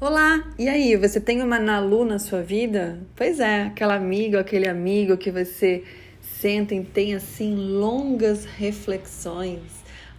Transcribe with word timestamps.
Olá! 0.00 0.48
E 0.56 0.68
aí, 0.68 0.94
você 0.94 1.20
tem 1.20 1.42
uma 1.42 1.58
Nalu 1.58 2.04
na 2.04 2.20
sua 2.20 2.40
vida? 2.40 3.00
Pois 3.16 3.40
é, 3.40 3.62
aquela 3.62 3.96
amiga, 3.96 4.38
aquele 4.38 4.68
amigo 4.68 5.16
que 5.16 5.28
você 5.28 5.82
senta 6.22 6.72
e 6.72 6.84
tem 6.84 7.16
assim 7.16 7.56
longas 7.56 8.44
reflexões. 8.44 9.58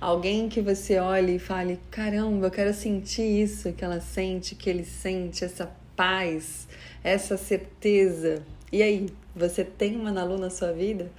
Alguém 0.01 0.49
que 0.49 0.59
você 0.59 0.99
olhe 0.99 1.37
e 1.37 1.39
fale: 1.39 1.79
caramba, 1.89 2.47
eu 2.47 2.51
quero 2.51 2.73
sentir 2.73 3.23
isso 3.23 3.71
que 3.71 3.85
ela 3.85 4.01
sente, 4.01 4.53
que 4.53 4.69
ele 4.69 4.83
sente, 4.83 5.45
essa 5.45 5.71
paz, 5.95 6.67
essa 7.01 7.37
certeza. 7.37 8.43
E 8.73 8.83
aí, 8.83 9.05
você 9.33 9.63
tem 9.63 9.95
uma 9.95 10.11
Nalu 10.11 10.37
na 10.37 10.49
sua 10.49 10.73
vida? 10.73 11.09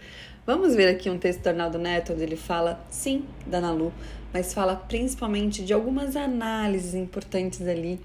Vamos 0.45 0.75
ver 0.75 0.89
aqui 0.89 1.09
um 1.09 1.17
texto 1.17 1.41
do 1.41 1.49
Arnaldo 1.49 1.79
Neto, 1.79 2.13
onde 2.13 2.25
ele 2.25 2.37
fala, 2.37 2.79
sim, 2.91 3.25
da 3.47 3.59
Nalu, 3.59 3.91
mas 4.35 4.53
fala 4.53 4.77
principalmente 4.77 5.65
de 5.65 5.73
algumas 5.73 6.15
análises 6.15 6.95
importantes 6.95 7.67
ali 7.67 7.99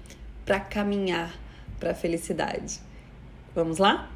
para 0.46 0.60
caminhar 0.60 1.34
para 1.78 1.90
a 1.90 1.94
felicidade. 1.94 2.80
Vamos 3.54 3.78
lá? 3.78 4.10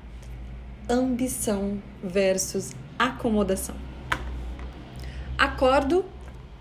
Ambição 0.89 1.83
versus 2.03 2.71
acomodação. 2.99 3.77
Acordo, 5.37 6.05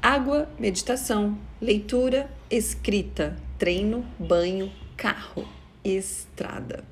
água, 0.02 0.49
meditação, 0.59 1.38
leitura, 1.61 2.30
escrita, 2.49 3.38
treino, 3.58 4.05
banho, 4.17 4.71
carro, 4.97 5.47
estrada. 5.83 6.83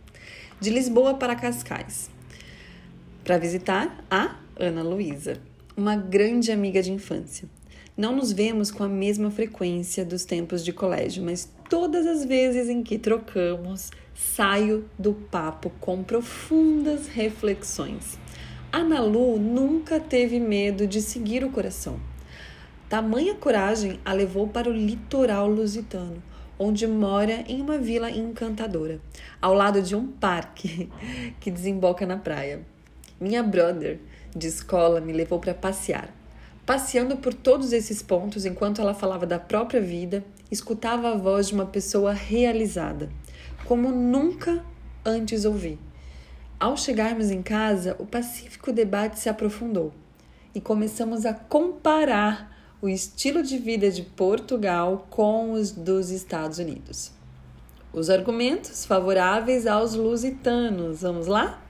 De 0.59 0.69
Lisboa 0.69 1.15
para 1.15 1.35
Cascais. 1.35 2.09
Para 3.23 3.37
visitar 3.37 4.03
a 4.09 4.35
Ana 4.57 4.83
Luísa, 4.83 5.39
uma 5.75 5.95
grande 5.95 6.51
amiga 6.51 6.81
de 6.81 6.91
infância. 6.91 7.47
Não 7.95 8.15
nos 8.15 8.31
vemos 8.31 8.69
com 8.69 8.83
a 8.83 8.89
mesma 8.89 9.31
frequência 9.31 10.05
dos 10.05 10.23
tempos 10.23 10.63
de 10.63 10.71
colégio, 10.71 11.23
mas 11.23 11.51
todas 11.69 12.05
as 12.05 12.25
vezes 12.25 12.69
em 12.69 12.81
que 12.81 12.97
trocamos, 12.97 13.91
saio 14.13 14.89
do 14.97 15.13
papo 15.13 15.71
com 15.79 16.03
profundas 16.03 17.07
reflexões. 17.07 18.17
Ana 18.71 19.01
Lu 19.01 19.37
nunca 19.37 19.99
teve 19.99 20.39
medo 20.39 20.87
de 20.87 21.01
seguir 21.01 21.43
o 21.43 21.49
coração. 21.49 21.99
Tamanha 22.89 23.35
coragem 23.35 23.99
a 24.03 24.13
levou 24.13 24.47
para 24.47 24.69
o 24.69 24.73
litoral 24.73 25.47
lusitano, 25.47 26.21
onde 26.57 26.87
mora 26.87 27.43
em 27.47 27.61
uma 27.61 27.77
vila 27.77 28.09
encantadora, 28.09 28.99
ao 29.41 29.53
lado 29.53 29.81
de 29.81 29.95
um 29.95 30.07
parque 30.07 30.89
que 31.39 31.51
desemboca 31.51 32.05
na 32.05 32.17
praia. 32.17 32.61
Minha 33.19 33.43
brother 33.43 33.99
de 34.35 34.47
escola 34.47 35.01
me 35.01 35.11
levou 35.11 35.39
para 35.39 35.53
passear. 35.53 36.16
Passeando 36.67 37.15
por 37.15 37.33
todos 37.33 37.71
esses 37.71 38.01
pontos 38.01 38.45
enquanto 38.45 38.81
ela 38.81 38.93
falava 38.93 39.25
da 39.25 39.39
própria 39.39 39.79
vida, 39.79 40.21
escutava 40.51 41.11
a 41.11 41.15
voz 41.15 41.47
de 41.47 41.53
uma 41.53 41.65
pessoa 41.65 42.11
realizada, 42.11 43.09
como 43.63 43.89
nunca 43.89 44.65
antes 45.05 45.45
ouvi. 45.45 45.79
Ao 46.59 46.75
chegarmos 46.75 47.31
em 47.31 47.41
casa, 47.41 47.95
o 47.99 48.05
pacífico 48.05 48.73
debate 48.73 49.17
se 49.17 49.29
aprofundou 49.29 49.93
e 50.53 50.59
começamos 50.59 51.25
a 51.25 51.33
comparar 51.33 52.53
o 52.81 52.89
estilo 52.89 53.41
de 53.41 53.57
vida 53.57 53.89
de 53.89 54.01
Portugal 54.01 55.07
com 55.09 55.53
os 55.53 55.71
dos 55.71 56.09
Estados 56.09 56.57
Unidos. 56.57 57.13
Os 57.93 58.09
argumentos 58.09 58.85
favoráveis 58.85 59.65
aos 59.65 59.93
lusitanos, 59.93 60.99
vamos 60.99 61.27
lá? 61.27 61.61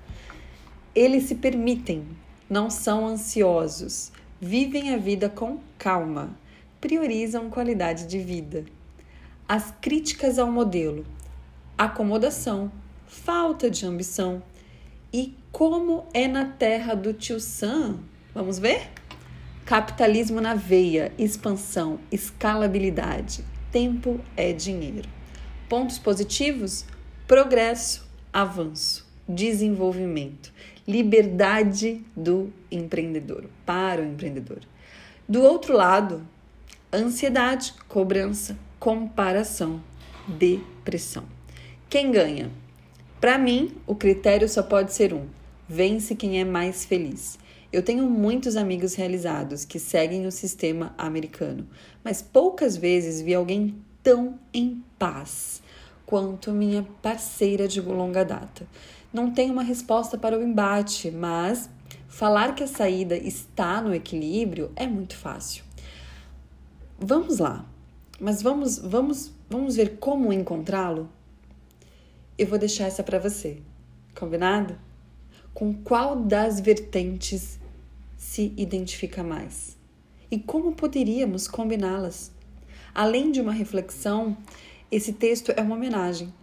Eles 0.95 1.25
se 1.25 1.35
permitem, 1.35 2.03
não 2.49 2.71
são 2.71 3.05
ansiosos, 3.05 4.11
vivem 4.39 4.93
a 4.93 4.97
vida 4.97 5.30
com 5.30 5.59
calma, 5.77 6.38
priorizam 6.80 7.49
qualidade 7.49 8.05
de 8.07 8.19
vida. 8.19 8.66
As 9.47 9.73
críticas 9.81 10.38
ao 10.38 10.52
modelo, 10.52 11.05
acomodação, 11.77 12.71
falta 13.08 13.69
de 13.69 13.85
ambição 13.85 14.43
e 15.11 15.35
como 15.52 16.05
é 16.13 16.27
na 16.27 16.45
terra 16.45 16.93
do 16.93 17.13
tio 17.13 17.39
Sam. 17.39 17.99
Vamos 18.33 18.59
ver? 18.59 18.89
Capitalismo 19.65 20.39
na 20.39 20.54
veia, 20.54 21.11
expansão, 21.17 21.99
escalabilidade. 22.11 23.43
Tempo 23.71 24.19
é 24.36 24.54
dinheiro. 24.54 25.09
Pontos 25.67 25.98
positivos: 25.98 26.86
progresso, 27.27 28.08
avanço, 28.31 29.06
desenvolvimento 29.27 30.52
liberdade 30.88 32.02
do 32.15 32.52
empreendedor, 32.71 33.45
para 33.65 34.02
o 34.02 34.05
empreendedor. 34.05 34.60
Do 35.27 35.42
outro 35.42 35.76
lado, 35.76 36.26
ansiedade, 36.93 37.73
cobrança, 37.89 38.58
comparação, 38.80 39.83
depressão. 40.26 41.26
Quem 41.89 42.11
ganha? 42.11 42.49
Para 43.20 43.37
mim, 43.37 43.76
o 43.86 43.95
critério 43.95 44.48
só 44.48 44.64
pode 44.64 44.93
ser 44.93 45.14
um: 45.14 45.26
vence 45.67 46.16
quem 46.16 46.39
é 46.39 46.45
mais 46.45 46.86
feliz. 46.86 47.37
Eu 47.73 47.83
tenho 47.83 48.10
muitos 48.10 48.55
amigos 48.55 48.95
realizados 48.95 49.66
que 49.66 49.77
seguem 49.77 50.26
o 50.26 50.32
sistema 50.32 50.95
americano, 50.98 51.67
mas 52.02 52.21
poucas 52.21 52.77
vezes 52.77 53.21
vi 53.21 53.33
alguém 53.33 53.76
tão 54.02 54.39
em 54.54 54.82
paz 54.98 55.61
quanto 56.07 56.53
minha 56.53 56.87
parceira 57.01 57.67
de 57.67 57.81
longa 57.81 58.23
data 58.23 58.65
não 59.13 59.29
tem 59.29 59.51
uma 59.51 59.61
resposta 59.61 60.17
para 60.17 60.37
o 60.37 60.41
embate, 60.41 61.11
mas 61.11 61.69
falar 62.07 62.55
que 62.55 62.63
a 62.63 62.67
saída 62.67 63.15
está 63.17 63.81
no 63.81 63.93
equilíbrio 63.93 64.71
é 64.75 64.87
muito 64.87 65.15
fácil. 65.15 65.63
Vamos 66.97 67.39
lá, 67.39 67.65
mas 68.19 68.41
vamos, 68.41 68.79
vamos, 68.79 69.31
vamos 69.49 69.75
ver 69.75 69.97
como 69.97 70.31
encontrá-lo? 70.31 71.09
Eu 72.37 72.47
vou 72.47 72.57
deixar 72.57 72.85
essa 72.85 73.03
para 73.03 73.19
você, 73.19 73.61
combinado? 74.17 74.77
Com 75.53 75.73
qual 75.73 76.15
das 76.15 76.59
vertentes 76.59 77.59
se 78.15 78.53
identifica 78.55 79.23
mais? 79.23 79.77
E 80.31 80.39
como 80.39 80.73
poderíamos 80.73 81.47
combiná-las? 81.47 82.31
Além 82.93 83.31
de 83.31 83.41
uma 83.41 83.53
reflexão, 83.53 84.37
esse 84.89 85.11
texto 85.11 85.52
é 85.55 85.61
uma 85.61 85.75
homenagem 85.75 86.33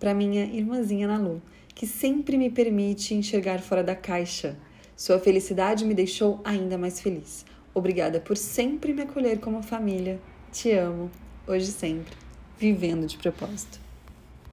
para 0.00 0.12
minha 0.12 0.44
irmãzinha 0.44 1.06
Nalu, 1.06 1.40
que 1.68 1.86
sempre 1.86 2.36
me 2.36 2.50
permite 2.50 3.14
enxergar 3.14 3.60
fora 3.60 3.84
da 3.84 3.94
caixa. 3.94 4.56
Sua 4.96 5.20
felicidade 5.20 5.84
me 5.84 5.94
deixou 5.94 6.40
ainda 6.44 6.76
mais 6.76 7.00
feliz. 7.00 7.46
Obrigada 7.72 8.18
por 8.18 8.36
sempre 8.36 8.92
me 8.92 9.02
acolher 9.02 9.38
como 9.38 9.62
família. 9.62 10.20
Te 10.50 10.72
amo, 10.72 11.10
hoje 11.46 11.70
e 11.70 11.72
sempre, 11.72 12.16
vivendo 12.58 13.06
de 13.06 13.16
propósito. 13.16 13.80